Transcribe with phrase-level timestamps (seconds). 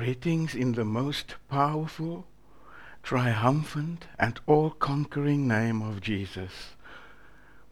[0.00, 2.26] Greetings in the most powerful,
[3.02, 6.70] triumphant, and all conquering name of Jesus.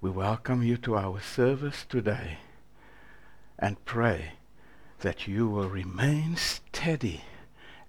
[0.03, 2.37] We welcome you to our service today
[3.59, 4.33] and pray
[5.01, 7.23] that you will remain steady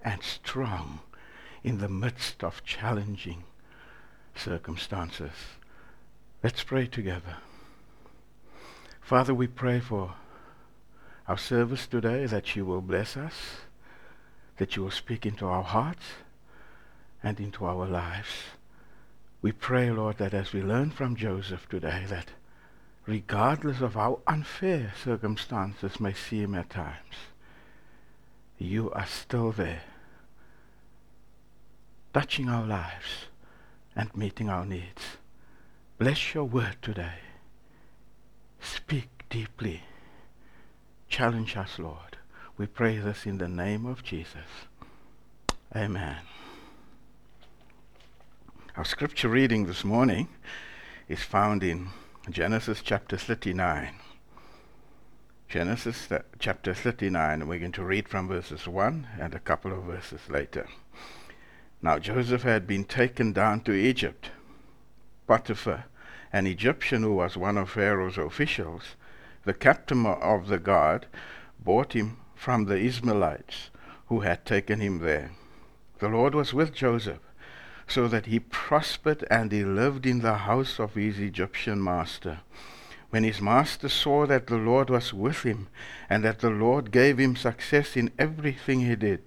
[0.02, 1.02] and strong
[1.62, 3.44] in the midst of challenging
[4.36, 5.58] circumstances.
[6.42, 7.36] Let's pray together.
[9.02, 10.14] Father, we pray for
[11.28, 13.34] our service today that you will bless us,
[14.60, 16.06] that you will speak into our hearts
[17.24, 18.28] and into our lives.
[19.42, 22.28] We pray, Lord, that as we learn from Joseph today, that
[23.06, 27.16] regardless of how unfair circumstances may seem at times,
[28.58, 29.84] you are still there,
[32.14, 33.28] touching our lives
[33.96, 35.18] and meeting our needs.
[35.98, 37.20] Bless your word today.
[38.60, 39.84] Speak deeply.
[41.08, 42.09] Challenge us, Lord.
[42.60, 44.68] We pray this in the name of Jesus.
[45.74, 46.18] Amen.
[48.76, 50.28] Our scripture reading this morning
[51.08, 51.88] is found in
[52.30, 53.96] Genesis chapter 39.
[55.48, 59.72] Genesis th- chapter 39, and we're going to read from verses 1 and a couple
[59.72, 60.68] of verses later.
[61.82, 64.32] Now Joseph had been taken down to Egypt.
[65.28, 65.86] Potiphar,
[66.34, 68.98] an Egyptian who was one of Pharaoh's officials,
[69.46, 71.06] the captain of the guard,
[71.64, 73.70] bought him from the Ishmaelites
[74.08, 75.32] who had taken him there.
[76.00, 77.20] The Lord was with Joseph,
[77.86, 82.40] so that he prospered and he lived in the house of his Egyptian master.
[83.10, 85.68] When his master saw that the Lord was with him,
[86.10, 89.22] and that the Lord gave him success in everything he did,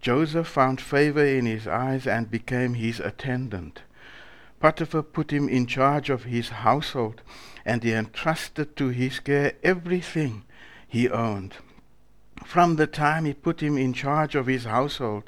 [0.00, 3.82] Joseph found favor in his eyes and became his attendant.
[4.60, 7.22] Potiphar put him in charge of his household,
[7.64, 10.44] and he entrusted to his care everything
[10.86, 11.56] he owned.
[12.44, 15.24] From the time he put him in charge of his household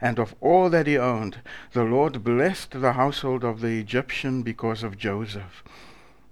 [0.00, 1.38] and of all that he owned,
[1.72, 5.62] the Lord blessed the household of the Egyptian because of Joseph.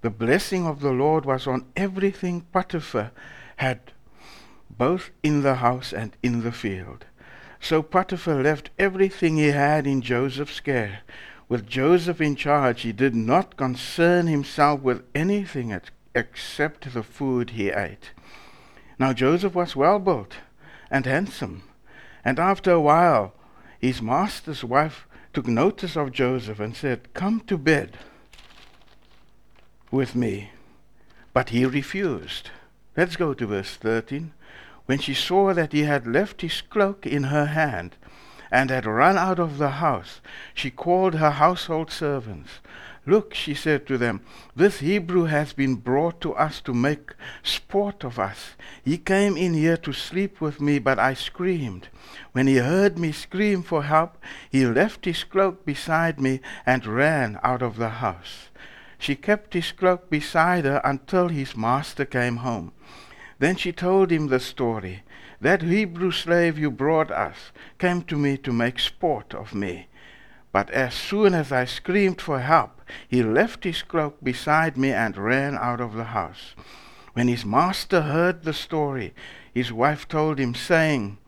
[0.02, 3.12] The blessing of the Lord was on everything Potiphar
[3.56, 3.92] had,
[4.68, 7.04] both in the house and in the field.
[7.60, 11.00] So Potiphar left everything he had in Joseph's care.
[11.48, 15.78] With Joseph in charge, he did not concern himself with anything
[16.14, 18.10] except the food he ate.
[19.00, 20.34] Now Joseph was well built
[20.90, 21.62] and handsome,
[22.22, 23.32] and after a while
[23.78, 27.96] his master's wife took notice of Joseph and said, Come to bed
[29.90, 30.50] with me.
[31.32, 32.50] But he refused.
[32.94, 34.32] Let's go to verse 13.
[34.84, 37.96] When she saw that he had left his cloak in her hand
[38.50, 40.20] and had run out of the house,
[40.52, 42.60] she called her household servants.
[43.06, 44.20] Look, she said to them,
[44.54, 48.56] this Hebrew has been brought to us to make sport of us.
[48.84, 51.88] He came in here to sleep with me, but I screamed.
[52.32, 54.18] When he heard me scream for help,
[54.50, 58.48] he left his cloak beside me and ran out of the house.
[58.98, 62.72] She kept his cloak beside her until his master came home.
[63.38, 65.02] Then she told him the story.
[65.40, 69.86] That Hebrew slave you brought us came to me to make sport of me.
[70.52, 75.16] But as soon as I screamed for help, he left his cloak beside me and
[75.16, 76.54] ran out of the house.
[77.12, 79.14] When his master heard the story,
[79.54, 81.18] his wife told him, saying,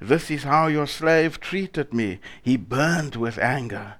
[0.00, 2.18] This is how your slave treated me.
[2.42, 3.96] He burned with anger.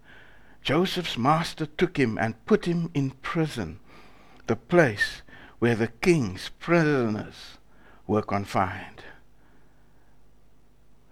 [0.62, 3.78] Joseph's master took him and put him in prison,
[4.48, 5.22] the place
[5.60, 7.58] where the king's prisoners
[8.06, 9.04] were confined.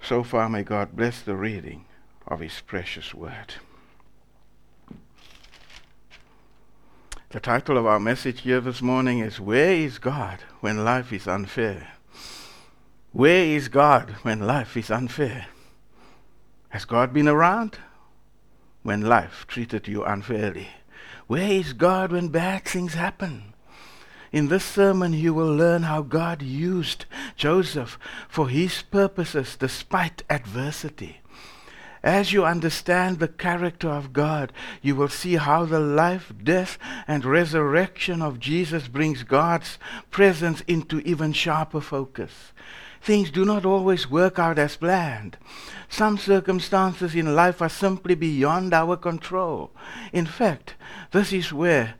[0.03, 1.87] So far, may God bless the reading
[2.27, 3.55] of His precious word.
[7.31, 11.27] The title of our message here this morning is Where is God when life is
[11.27, 11.89] unfair?
[13.11, 15.47] Where is God when life is unfair?
[16.69, 17.79] Has God been around
[18.83, 20.69] when life treated you unfairly?
[21.27, 23.55] Where is God when bad things happen?
[24.31, 27.05] In this sermon, you will learn how God used
[27.37, 27.99] Joseph
[28.29, 31.21] for his purposes despite adversity.
[32.05, 34.53] As you understand the character of God,
[34.83, 36.77] you will see how the life, death,
[37.09, 39.79] and resurrection of Jesus brings God's
[40.11, 42.53] presence into even sharper focus.
[43.01, 45.39] Things do not always work out as planned.
[45.89, 49.71] Some circumstances in life are simply beyond our control.
[50.13, 50.75] In fact,
[51.11, 51.95] this is where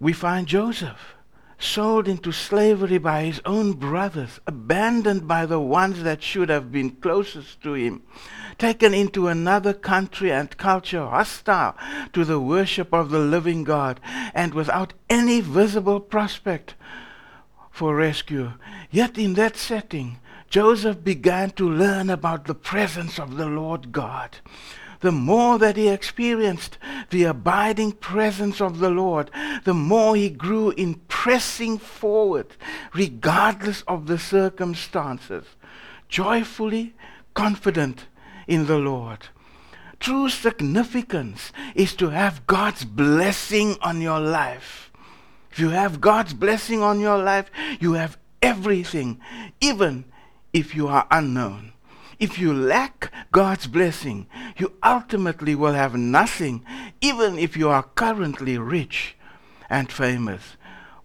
[0.00, 1.14] we find Joseph
[1.58, 6.90] sold into slavery by his own brothers, abandoned by the ones that should have been
[6.90, 8.02] closest to him
[8.58, 11.76] taken into another country and culture hostile
[12.12, 14.00] to the worship of the living God
[14.34, 16.74] and without any visible prospect
[17.70, 18.52] for rescue.
[18.90, 20.18] Yet in that setting,
[20.50, 24.38] Joseph began to learn about the presence of the Lord God.
[25.00, 26.78] The more that he experienced
[27.10, 29.30] the abiding presence of the Lord,
[29.64, 32.48] the more he grew in pressing forward,
[32.94, 35.44] regardless of the circumstances,
[36.08, 36.94] joyfully
[37.34, 38.06] confident
[38.48, 39.28] in the Lord.
[40.00, 44.90] True significance is to have God's blessing on your life.
[45.50, 47.50] If you have God's blessing on your life,
[47.80, 49.20] you have everything,
[49.60, 50.04] even
[50.52, 51.72] if you are unknown.
[52.18, 54.26] If you lack God's blessing,
[54.56, 56.64] you ultimately will have nothing,
[57.00, 59.16] even if you are currently rich
[59.70, 60.56] and famous.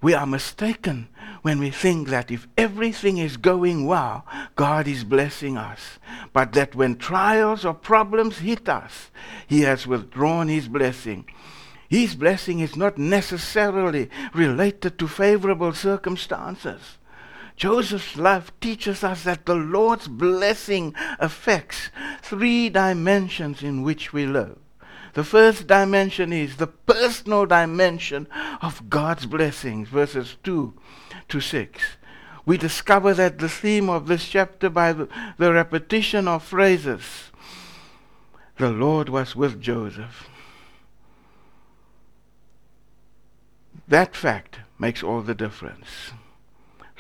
[0.02, 1.10] We are mistaken
[1.44, 4.26] when we think that if everything is going well,
[4.56, 6.00] God is blessing us.
[6.34, 9.12] But that when trials or problems hit us,
[9.46, 11.26] He has withdrawn His blessing.
[11.88, 16.98] His blessing is not necessarily related to favorable circumstances.
[17.56, 21.90] Joseph's life teaches us that the Lord's blessing affects
[22.22, 24.58] three dimensions in which we live.
[25.14, 28.28] The first dimension is the personal dimension
[28.62, 30.74] of God's blessings, verses 2
[31.30, 31.82] to 6.
[32.46, 35.08] We discover that the theme of this chapter by the,
[35.38, 37.32] the repetition of phrases.
[38.58, 40.28] The Lord was with Joseph.
[43.88, 46.12] That fact makes all the difference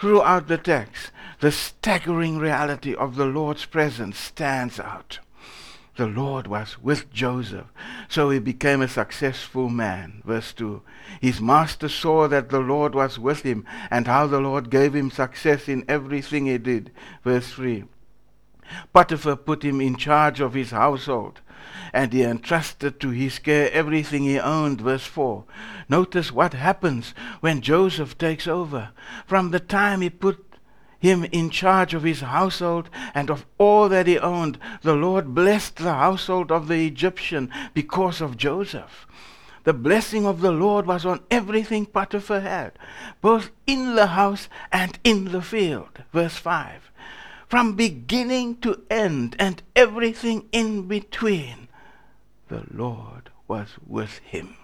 [0.03, 5.19] throughout the text, the staggering reality of the Lord's presence stands out.
[5.95, 7.67] The Lord was with Joseph,
[8.09, 10.21] so he became a successful man.
[10.25, 10.81] Verse 2.
[11.21, 15.09] His master saw that the Lord was with him and how the Lord gave him
[15.09, 16.91] success in everything he did.
[17.23, 17.85] Verse 3.
[18.91, 21.39] Potiphar put him in charge of his household
[21.92, 24.81] and he entrusted to his care everything he owned.
[24.81, 25.45] Verse 4.
[25.89, 28.89] Notice what happens when Joseph takes over.
[29.25, 30.44] From the time he put
[31.00, 35.75] him in charge of his household and of all that he owned, the Lord blessed
[35.75, 39.06] the household of the Egyptian because of Joseph.
[39.65, 42.74] The blessing of the Lord was on everything Potiphar had,
[43.21, 46.04] both in the house and in the field.
[46.12, 46.92] Verse 5.
[47.53, 51.67] From beginning to end and everything in between,
[52.47, 54.57] the Lord was with him.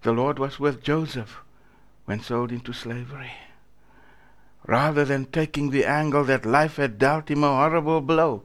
[0.00, 1.42] The Lord was with Joseph
[2.06, 3.32] when sold into slavery.
[4.66, 8.44] Rather than taking the angle that life had dealt him a horrible blow,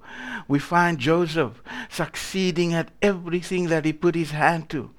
[0.50, 4.92] we find Joseph succeeding at everything that he put his hand to.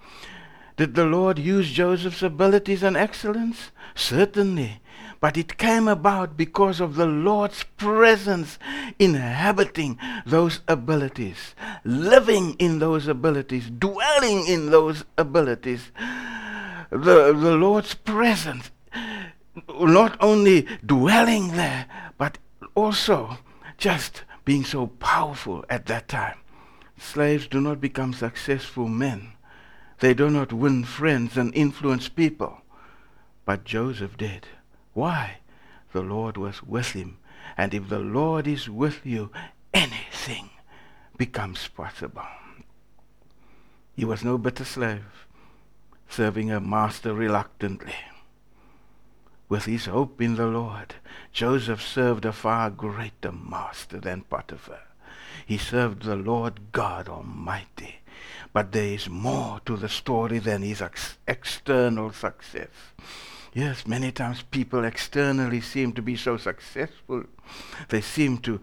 [0.79, 3.73] Did the Lord use Joseph's abilities and excellence?
[3.95, 4.81] Certainly
[5.21, 8.59] but it came about because of the Lord's presence
[8.99, 11.55] inhabiting those abilities,
[11.85, 15.91] living in those abilities, dwelling in those abilities.
[16.91, 18.71] The, the Lord's presence
[19.81, 21.87] not only dwelling there,
[22.17, 22.39] but
[22.75, 23.39] also
[23.77, 26.39] just being so powerful at that time.
[26.97, 29.33] Slaves do not become successful men.
[30.01, 32.63] They do not win friends and influence people.
[33.45, 34.47] But Joseph did.
[34.99, 35.37] Why?
[35.93, 37.19] The Lord was with him.
[37.57, 39.31] And if the Lord is with you,
[39.73, 40.51] anything
[41.17, 42.27] becomes possible.
[43.95, 45.29] He was no bitter slave,
[46.09, 47.95] serving a master reluctantly.
[49.49, 50.97] With his hope in the Lord,
[51.33, 54.83] Joseph served a far greater master than Potiphar.
[55.47, 58.01] He served the Lord God Almighty.
[58.53, 62.71] But there is more to the story than his ex- external success.
[63.59, 67.25] Yes, many times people externally seem to be so successful.
[67.89, 68.61] They seem to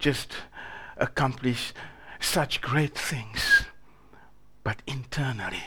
[0.00, 0.32] just
[0.96, 1.72] accomplish
[2.18, 3.66] such great things.
[4.64, 5.62] But internally,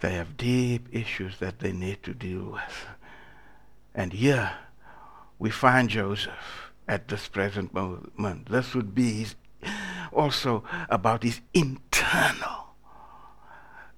[0.00, 2.86] they have deep issues that they need to deal with.
[3.94, 4.50] And here
[5.38, 8.48] we find Joseph at this present moment.
[8.48, 9.26] This would be
[10.10, 12.68] also about his internal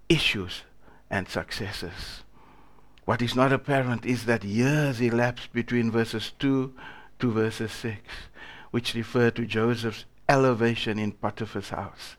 [0.09, 0.63] issues
[1.09, 2.25] and successes.
[3.11, 6.73] What is not apparent is that years elapsed between verses 2
[7.19, 7.99] to verses 6,
[8.71, 12.15] which refer to Joseph's elevation in Potiphar's house.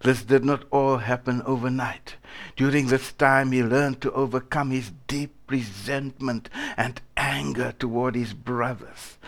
[0.00, 2.16] This did not all happen overnight.
[2.56, 9.18] During this time, he learned to overcome his deep resentment and anger toward his brothers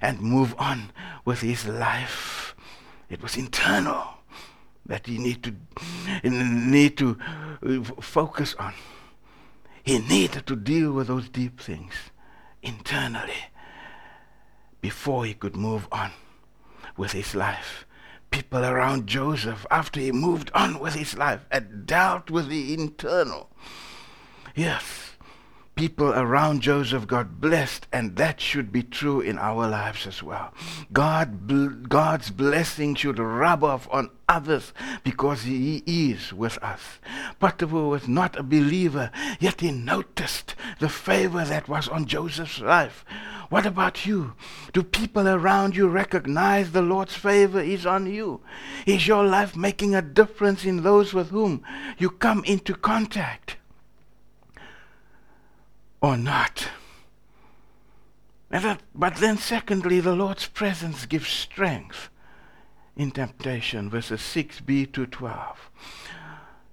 [0.00, 0.90] and move on
[1.24, 2.56] with his life.
[3.08, 4.14] It was internal
[4.84, 5.54] that he need to,
[6.28, 7.16] need to
[7.64, 8.74] uh, focus on.
[9.86, 11.94] He needed to deal with those deep things
[12.60, 13.52] internally
[14.80, 16.10] before he could move on
[16.96, 17.86] with his life.
[18.32, 23.48] People around Joseph, after he moved on with his life, had dealt with the internal.
[24.56, 25.05] Yes,
[25.76, 30.54] people around Joseph got blessed, and that should be true in our lives as well.
[30.90, 34.72] God, God's blessing should rub off on others
[35.04, 36.98] because He is with us.
[37.38, 43.04] Potiphar was not a believer, yet he noticed the favor that was on Joseph's life.
[43.50, 44.32] What about you?
[44.72, 48.40] Do people around you recognize the Lord's favor is on you?
[48.86, 51.62] Is your life making a difference in those with whom
[51.98, 53.58] you come into contact?
[56.06, 56.68] Or not.
[58.48, 62.10] That, but then, secondly, the Lord's presence gives strength
[62.96, 65.70] in temptation, verses 6b to 12.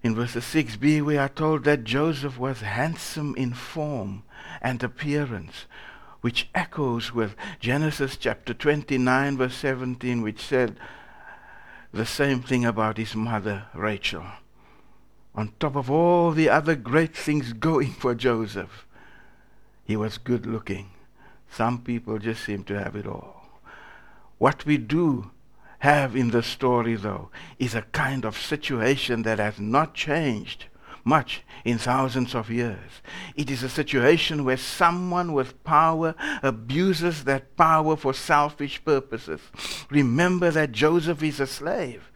[0.03, 4.21] In verses 6b, we are told that Joseph was handsome in form
[4.61, 5.65] and appearance,
[6.21, 10.77] which echoes with Genesis chapter 29, verse 17, which said
[11.91, 14.25] the same thing about his mother, Rachel.
[15.33, 18.85] On top of all the other great things going for Joseph,
[19.83, 20.91] he was good looking.
[21.49, 23.61] Some people just seem to have it all.
[24.37, 25.31] What we do
[25.79, 30.65] have in the story, though, is a kind of situation that has not changed
[31.03, 33.01] much in thousands of years.
[33.35, 39.41] It is a situation where someone with power abuses that power for selfish purposes.
[39.89, 42.11] Remember that Joseph is a slave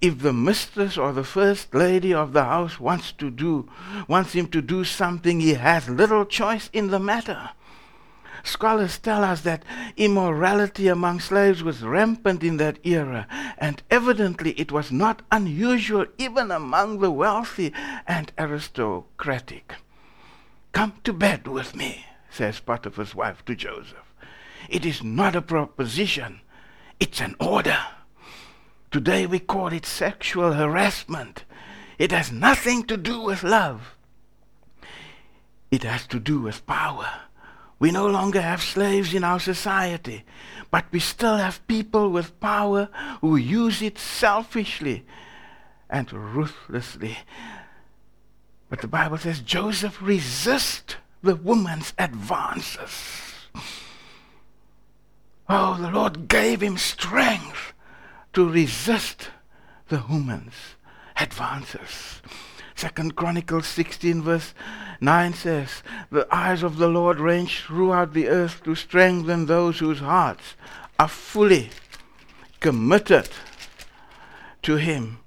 [0.00, 3.68] if the mistress or the first lady of the house wants to do
[4.08, 7.50] wants him to do something he has little choice in the matter.
[8.44, 9.64] Scholars tell us that
[9.96, 13.26] immorality among slaves was rampant in that era
[13.58, 17.72] and evidently it was not unusual even among the wealthy
[18.06, 19.74] and aristocratic.
[20.72, 24.12] Come to bed with me says potiphar's wife to joseph.
[24.68, 26.40] It is not a proposition
[26.98, 27.78] it's an order
[28.96, 31.44] Today we call it sexual harassment.
[31.98, 33.94] It has nothing to do with love.
[35.70, 37.06] It has to do with power.
[37.78, 40.24] We no longer have slaves in our society,
[40.70, 42.88] but we still have people with power
[43.20, 45.04] who use it selfishly
[45.90, 47.18] and ruthlessly.
[48.70, 53.34] But the Bible says Joseph resist the woman's advances.
[55.50, 57.74] Oh, the Lord gave him strength
[58.36, 59.30] to resist
[59.88, 60.76] the humans'
[61.18, 62.20] advances.
[62.74, 64.52] Second Chronicles 16 verse
[65.00, 70.00] 9 says, The eyes of the Lord range throughout the earth to strengthen those whose
[70.00, 70.54] hearts
[70.98, 71.70] are fully
[72.60, 73.30] committed
[74.64, 75.20] to him.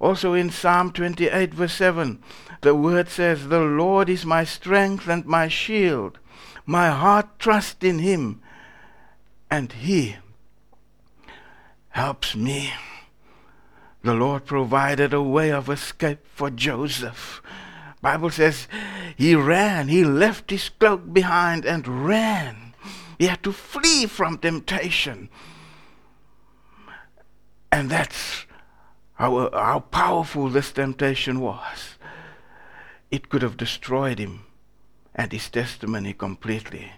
[0.00, 2.20] Also in Psalm 28 verse 7,
[2.62, 6.18] the word says, The Lord is my strength and my shield.
[6.66, 8.42] My heart trusts in him,
[9.48, 10.16] and he
[11.98, 12.72] helps me.
[14.02, 17.42] The Lord provided a way of escape for Joseph.
[18.00, 18.68] Bible says
[19.16, 22.74] he ran, he left his cloak behind and ran.
[23.18, 25.28] He had to flee from temptation.
[27.72, 28.46] And that's
[29.14, 31.96] how, how powerful this temptation was.
[33.10, 34.44] It could have destroyed him
[35.14, 36.92] and his testimony completely.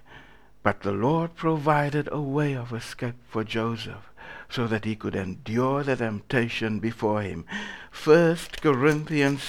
[0.62, 4.09] But the Lord provided a way of escape for Joseph
[4.50, 7.44] so that he could endure the temptation before him.
[7.90, 9.42] First Corinthians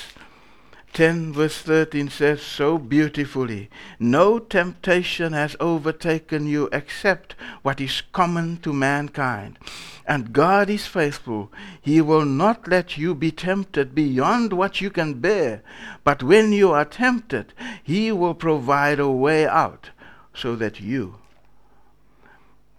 [0.93, 8.57] 10 verse 13 says so beautifully, No temptation has overtaken you except what is common
[8.57, 9.57] to mankind.
[10.05, 11.51] And God is faithful.
[11.81, 15.63] He will not let you be tempted beyond what you can bear.
[16.03, 19.91] But when you are tempted, He will provide a way out
[20.33, 21.15] so that you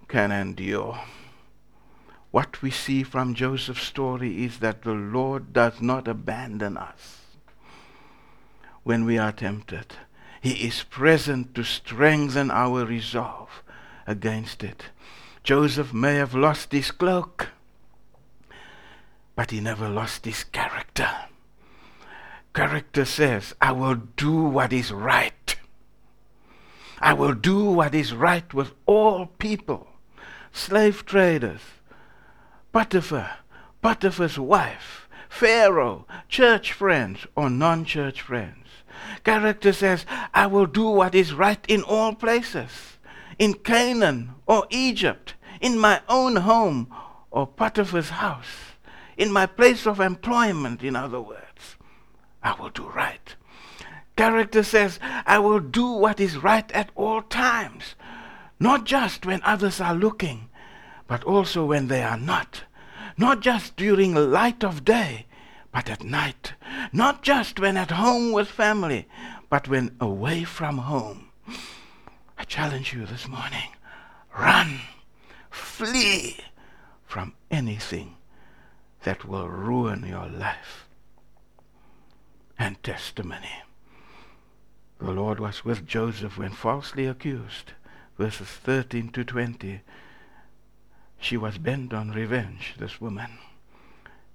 [0.08, 1.00] can endure.
[2.32, 7.20] What we see from Joseph's story is that the Lord does not abandon us
[8.84, 9.94] when we are tempted.
[10.40, 13.62] He is present to strengthen our resolve
[14.06, 14.86] against it.
[15.44, 17.48] Joseph may have lost his cloak,
[19.36, 21.10] but he never lost his character.
[22.54, 25.56] Character says, I will do what is right.
[26.98, 29.88] I will do what is right with all people,
[30.50, 31.60] slave traders,
[32.72, 33.38] Potiphar,
[33.82, 38.66] Potiphar's wife, Pharaoh, church friends or non-church friends.
[39.24, 42.98] Character says, I will do what is right in all places.
[43.38, 46.92] In Canaan or Egypt, in my own home
[47.30, 48.76] or Potiphar's house,
[49.16, 51.76] in my place of employment, in other words.
[52.42, 53.34] I will do right.
[54.16, 57.96] Character says, I will do what is right at all times,
[58.58, 60.48] not just when others are looking,
[61.12, 62.62] but also when they are not.
[63.18, 65.26] Not just during light of day,
[65.70, 66.54] but at night.
[66.90, 69.06] Not just when at home with family,
[69.50, 71.28] But when away from home,
[72.38, 73.68] I challenge you this morning
[74.34, 74.80] run,
[75.50, 76.38] flee
[77.04, 78.16] from anything
[79.02, 80.88] that will ruin your life
[82.58, 83.60] and testimony.
[84.98, 87.72] The Lord was with Joseph when falsely accused.
[88.16, 89.82] Verses 13 to 20.
[91.22, 93.38] She was bent on revenge, this woman.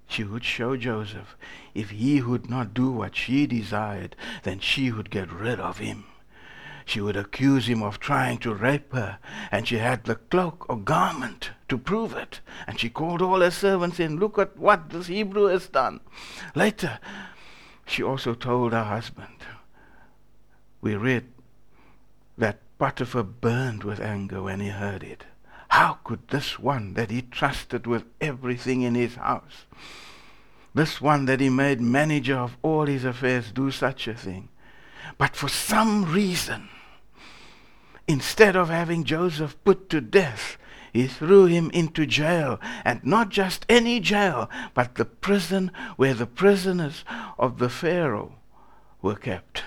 [0.08, 1.36] She would show Joseph
[1.74, 6.06] if he would not do what she desired, then she would get rid of him.
[6.86, 9.18] She would accuse him of trying to rape her,
[9.52, 12.40] and she had the cloak or garment to prove it.
[12.66, 16.00] And she called all her servants in, Look at what this Hebrew has done.
[16.54, 16.98] Later,
[17.84, 19.44] she also told her husband.
[20.80, 21.26] We read
[22.38, 25.26] that Potiphar burned with anger when he heard it.
[25.68, 29.66] How could this one that he trusted with everything in his house,
[30.74, 34.48] this one that he made manager of all his affairs, do such a thing?
[35.18, 36.68] But for some reason,
[38.06, 40.56] instead of having Joseph put to death,
[40.92, 46.26] he threw him into jail, and not just any jail, but the prison where the
[46.26, 47.04] prisoners
[47.38, 48.36] of the Pharaoh
[49.02, 49.64] were kept.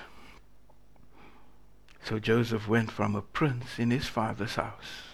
[2.04, 5.11] So Joseph went from a prince in his father's house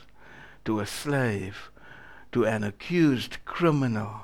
[0.67, 1.71] to a slave,
[2.29, 4.23] to an accused criminal,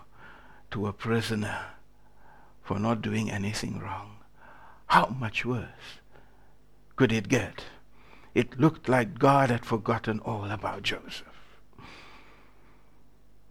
[0.70, 1.68] to a prisoner
[2.62, 4.18] for not doing anything wrong.
[4.88, 6.02] How much worse
[6.98, 7.64] could it get?
[8.36, 11.24] It looked like God had forgotten all about Joseph.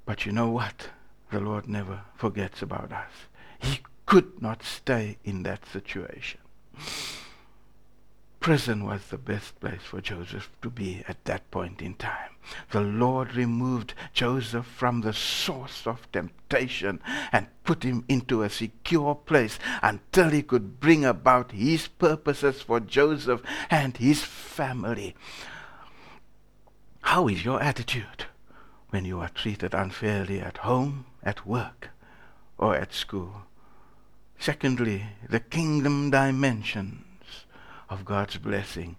[0.04, 0.90] But you know what?
[1.30, 3.12] The Lord never forgets about us.
[3.58, 6.40] He could not stay in that situation
[8.42, 12.30] prison was the best place for Joseph to be at that point in time.
[12.72, 19.14] The Lord removed Joseph from the source of temptation and put him into a secure
[19.14, 25.14] place until he could bring about his purposes for Joseph and his family.
[27.02, 28.26] How is your attitude
[28.90, 31.90] when you are treated unfairly at home, at work,
[32.58, 33.42] or at school?
[34.36, 37.04] Secondly, the kingdom dimension
[37.92, 38.96] of God's blessing.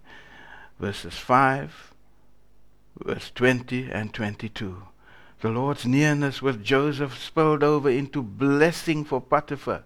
[0.78, 1.92] Verses 5,
[3.04, 4.84] verse 20 and 22.
[5.40, 9.82] The Lord's nearness with Joseph spilled over into blessing for Potiphar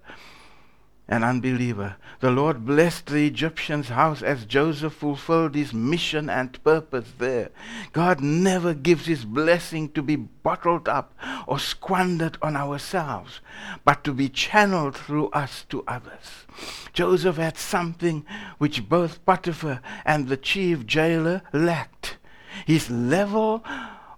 [1.08, 1.96] an unbeliever.
[2.20, 7.50] The Lord blessed the Egyptian's house as Joseph fulfilled his mission and purpose there.
[7.92, 11.14] God never gives his blessing to be bottled up
[11.46, 13.40] or squandered on ourselves,
[13.84, 16.46] but to be channeled through us to others.
[16.92, 18.26] Joseph had something
[18.58, 22.18] which both Potiphar and the chief jailer lacked.
[22.66, 23.64] His level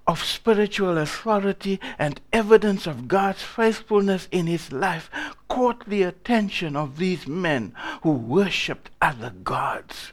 [0.06, 5.10] of spiritual authority and evidence of God's faithfulness in his life
[5.48, 10.12] caught the attention of these men who worshipped other gods.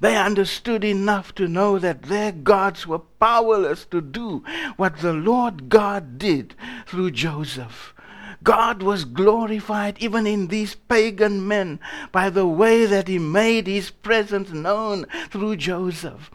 [0.00, 4.44] They understood enough to know that their gods were powerless to do
[4.76, 6.54] what the Lord God did
[6.86, 7.94] through Joseph.
[8.42, 11.80] God was glorified even in these pagan men
[12.12, 16.30] by the way that he made his presence known through Joseph.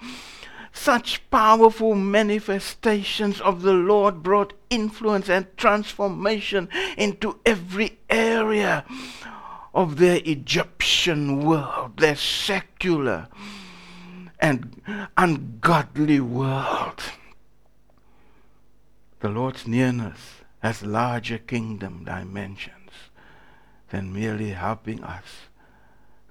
[0.73, 8.85] Such powerful manifestations of the Lord brought influence and transformation into every area
[9.73, 13.27] of their Egyptian world, their secular
[14.39, 14.81] and
[15.17, 17.01] ungodly world.
[19.19, 22.91] The Lord's nearness has larger kingdom dimensions
[23.89, 25.47] than merely helping us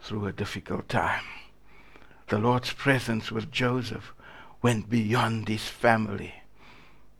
[0.02, 1.24] through a difficult time.
[2.28, 4.12] The Lord's presence with Joseph
[4.62, 6.34] went beyond his family.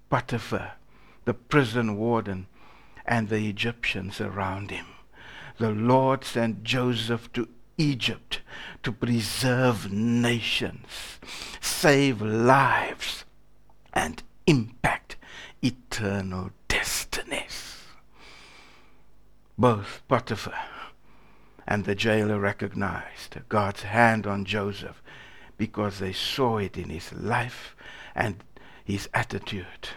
[0.08, 0.72] Potiphar,
[1.24, 2.46] the prison warden,
[3.06, 4.86] and the Egyptians around him.
[5.58, 8.40] The Lord sent Joseph to Egypt
[8.82, 11.18] to preserve nations,
[11.60, 13.24] save lives,
[13.92, 15.16] and impact
[15.62, 17.76] eternal destinies.
[19.56, 20.54] Both Potiphar
[21.66, 25.02] and the jailer recognized God's hand on Joseph
[25.60, 27.76] because they saw it in his life
[28.14, 28.42] and
[28.82, 29.90] his attitude.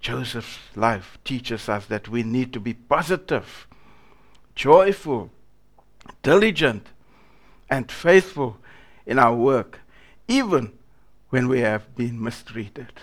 [0.00, 3.66] Joseph's life teaches us that we need to be positive,
[4.54, 5.30] joyful,
[6.22, 6.86] diligent,
[7.68, 8.56] and faithful
[9.04, 9.80] in our work,
[10.28, 10.72] even
[11.28, 12.94] when we have been mistreated.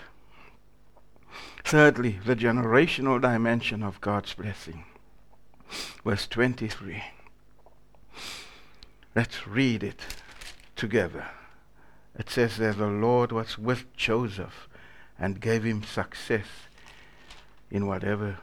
[1.63, 4.86] Thirdly, the generational dimension of God's blessing.
[6.03, 7.03] Verse 23.
[9.15, 10.01] Let's read it
[10.75, 11.27] together
[12.17, 14.67] it says that the Lord was with Joseph
[15.17, 16.47] and gave him success
[17.71, 18.38] in whatever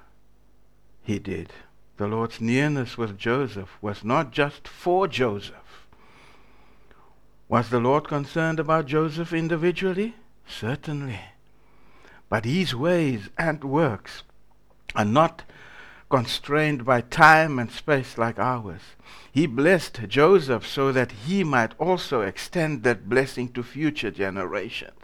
[1.03, 1.53] he did.
[1.97, 5.87] The Lord's nearness with Joseph was not just for Joseph,
[7.49, 10.15] Was the Lord concerned about Joseph individually?
[10.47, 11.21] Certainly.
[12.29, 14.23] But his ways and works
[14.95, 15.43] are not
[16.11, 18.83] constrained by time and space like ours.
[19.33, 25.01] He blessed Joseph so that he might also extend that blessing to future generations.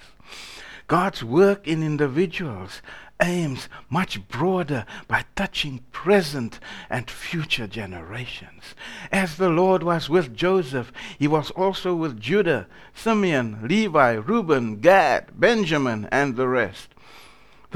[0.88, 2.82] God's work in individuals
[3.20, 8.74] aims much broader by touching present and future generations.
[9.10, 15.40] As the Lord was with Joseph, he was also with Judah, Simeon, Levi, Reuben, Gad,
[15.40, 16.94] Benjamin, and the rest.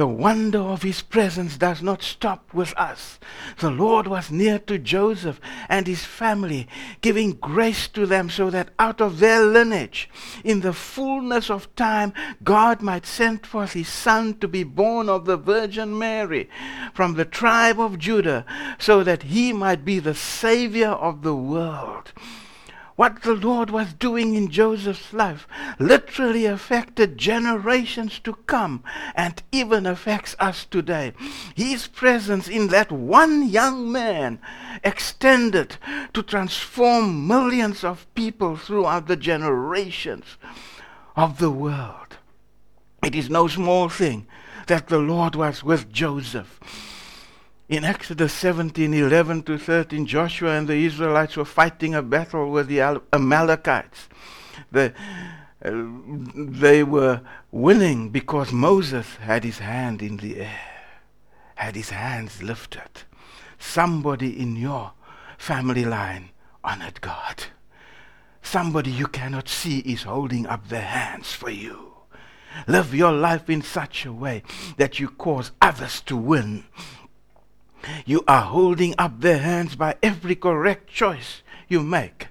[0.00, 3.18] The wonder of his presence does not stop with us.
[3.58, 6.68] The Lord was near to Joseph and his family,
[7.02, 10.08] giving grace to them so that out of their lineage,
[10.42, 15.26] in the fullness of time, God might send forth his son to be born of
[15.26, 16.48] the Virgin Mary
[16.94, 18.46] from the tribe of Judah,
[18.78, 22.14] so that he might be the Savior of the world
[23.00, 28.84] what the Lord was doing in Joseph's life literally affected generations to come
[29.14, 31.14] and even affects us today.
[31.54, 34.38] His presence in that one young man
[34.84, 35.78] extended
[36.12, 40.36] to transform millions of people throughout the generations
[41.16, 42.18] of the world.
[43.02, 44.26] It is no small thing
[44.66, 46.60] that the Lord was with Joseph
[47.70, 52.66] in Exodus 17 11 to 13, Joshua and the Israelites were fighting a battle with
[52.66, 54.08] the Amalekites.
[54.72, 54.92] The,
[55.64, 55.70] uh,
[56.34, 57.20] they were
[57.52, 60.60] winning because Moses had his hand in the air,
[61.54, 63.04] had his hands lifted.
[63.56, 64.92] Somebody in your
[65.38, 66.30] family line
[66.64, 67.44] honored God.
[68.42, 71.92] Somebody you cannot see is holding up their hands for you.
[72.66, 74.42] Live your life in such a way
[74.76, 76.64] that you cause others to win
[78.04, 82.28] you are holding up their hands by every correct choice you make.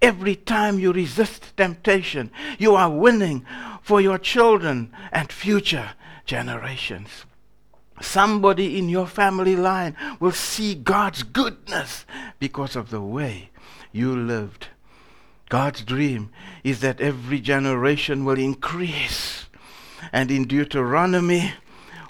[0.00, 3.46] Every time you resist temptation, you are winning
[3.82, 5.90] for your children and future
[6.26, 7.24] generations.
[8.00, 12.04] Somebody in your family line will see God's goodness
[12.40, 13.50] because of the way
[13.92, 14.68] you lived.
[15.48, 16.30] God's dream
[16.64, 19.46] is that every generation will increase.
[20.12, 21.52] And in Deuteronomy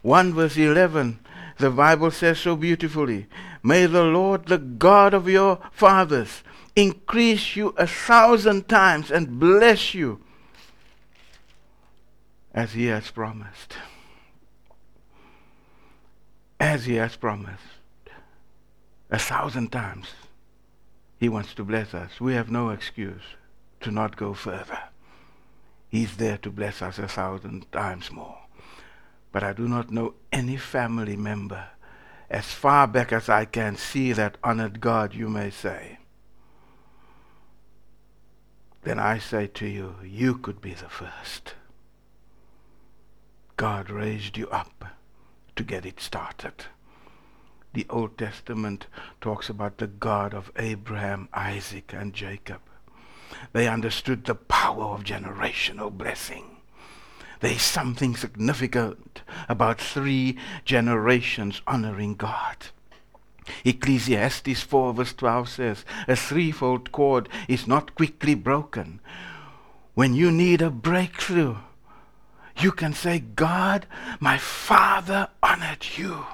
[0.03, 1.19] 1 verse 11,
[1.63, 3.29] the Bible says so beautifully,
[3.63, 6.43] May the Lord, the God of your fathers,
[6.75, 10.21] increase you a thousand times and bless you
[12.53, 13.77] as he has promised.
[16.59, 17.63] As he has promised.
[19.11, 20.09] A thousand times.
[21.21, 22.21] He wants to bless us.
[22.21, 23.23] We have no excuse
[23.83, 24.81] to not go further.
[25.89, 28.42] He's there to bless us a thousand times more
[29.33, 31.65] but I do not know any family member
[32.31, 35.99] as far back as I can see that honored God, you may say.
[38.83, 41.55] Then I say to you, you could be the first.
[43.57, 44.85] God raised you up
[45.57, 46.65] to get it started.
[47.75, 48.87] The Old Testament
[49.21, 52.61] talks about the God of Abraham, Isaac, and Jacob.
[53.53, 56.52] They understood the power of generational blessing.
[57.43, 62.69] There is something significant about three generations honoring God.
[63.65, 69.01] Ecclesiastes 4 verse 12 says, A threefold cord is not quickly broken.
[69.95, 71.57] When you need a breakthrough,
[72.59, 73.87] you can say, God,
[74.21, 76.25] my Father honored you.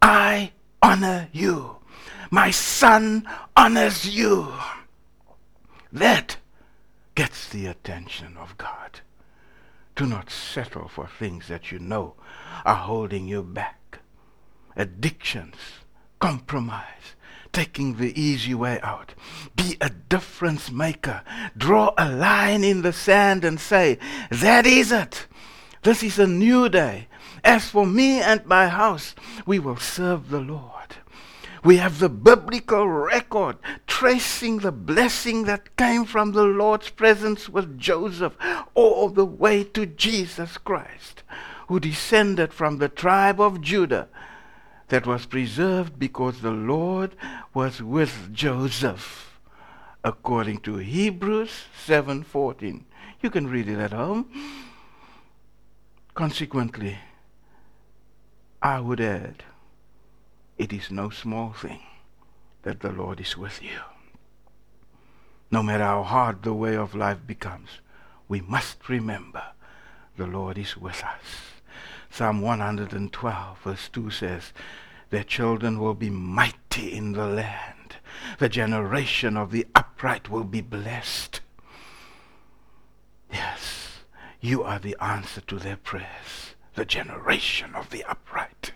[0.00, 1.76] I honor you.
[2.30, 4.54] My Son honors you.
[5.92, 6.38] That
[7.14, 9.00] gets the attention of God.
[9.96, 12.14] Do not settle for things that you know
[12.64, 14.00] are holding you back.
[14.76, 15.54] Addictions,
[16.18, 17.14] compromise,
[17.52, 19.14] taking the easy way out.
[19.54, 21.22] Be a difference maker.
[21.56, 23.98] Draw a line in the sand and say,
[24.30, 25.26] That is it.
[25.82, 27.08] This is a new day.
[27.44, 29.14] As for me and my house,
[29.46, 30.73] we will serve the Lord.
[31.64, 37.78] We have the biblical record tracing the blessing that came from the Lord's presence with
[37.78, 38.36] Joseph
[38.74, 41.22] all the way to Jesus Christ,
[41.68, 44.08] who descended from the tribe of Judah
[44.88, 47.16] that was preserved because the Lord
[47.54, 49.40] was with Joseph
[50.04, 52.84] according to Hebrews 7:14.
[53.22, 54.28] You can read it at home.
[56.12, 56.98] Consequently,
[58.60, 59.44] I would add
[60.56, 61.80] it is no small thing
[62.62, 63.80] that the Lord is with you.
[65.50, 67.80] No matter how hard the way of life becomes,
[68.28, 69.42] we must remember
[70.16, 71.60] the Lord is with us.
[72.10, 74.52] Psalm 112 verse 2 says,
[75.10, 77.96] Their children will be mighty in the land.
[78.38, 81.40] The generation of the upright will be blessed.
[83.32, 84.04] Yes,
[84.40, 88.72] you are the answer to their prayers, the generation of the upright.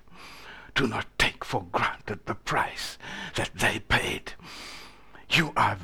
[0.75, 1.07] Do not
[1.49, 2.99] for granted the price
[3.35, 4.35] that they paid.
[5.31, 5.79] You are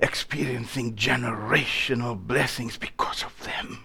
[0.00, 3.84] experiencing generational blessings because of them.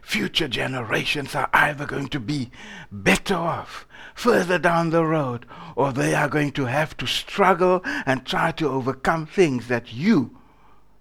[0.00, 2.52] Future generations are either going to be
[2.92, 8.24] better off further down the road, or they are going to have to struggle and
[8.24, 10.38] try to overcome things that you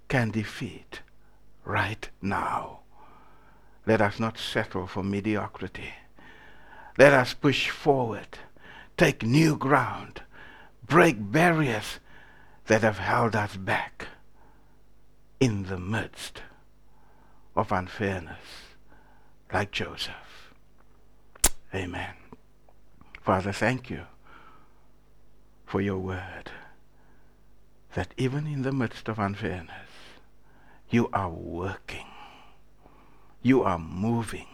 [0.07, 1.01] can defeat
[1.63, 2.79] right now.
[3.85, 5.93] Let us not settle for mediocrity.
[6.97, 8.39] Let us push forward,
[8.97, 10.21] take new ground,
[10.85, 11.99] break barriers
[12.65, 14.07] that have held us back
[15.39, 16.41] in the midst
[17.55, 18.73] of unfairness,
[19.53, 20.53] like Joseph.
[21.73, 22.13] Amen.
[23.21, 24.01] Father, thank you
[25.65, 26.51] for your word
[27.93, 29.89] that even in the midst of unfairness,
[30.89, 32.05] you are working,
[33.41, 34.47] you are moving,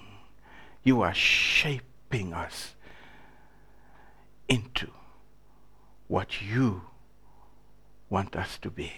[0.83, 2.73] you are shaping us
[4.47, 4.89] into
[6.07, 6.81] what you
[8.09, 8.91] want us to be.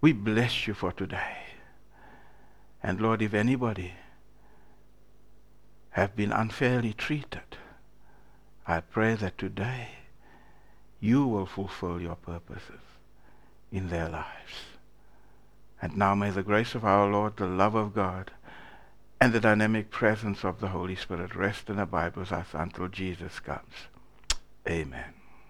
[0.00, 1.36] We bless you for today.
[2.82, 3.92] And Lord, if anybody
[5.90, 7.56] have been unfairly treated,
[8.66, 9.88] I pray that today
[11.00, 12.80] you will fulfill your purposes
[13.70, 14.66] in their lives.
[15.82, 18.30] And now may the grace of our Lord, the love of God,
[19.20, 23.38] and the dynamic presence of the Holy Spirit rest and abide with us until Jesus
[23.40, 23.89] comes.
[24.70, 25.19] Amen.